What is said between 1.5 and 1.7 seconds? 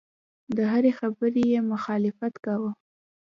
یې